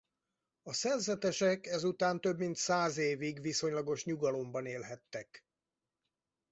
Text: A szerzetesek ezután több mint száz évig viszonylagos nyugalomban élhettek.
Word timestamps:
A 0.63 0.73
szerzetesek 0.73 1.65
ezután 1.67 2.21
több 2.21 2.37
mint 2.37 2.55
száz 2.55 2.97
évig 2.97 3.41
viszonylagos 3.41 4.05
nyugalomban 4.05 4.65
élhettek. 4.65 5.45